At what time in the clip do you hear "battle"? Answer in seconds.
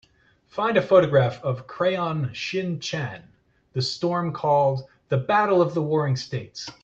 5.17-5.61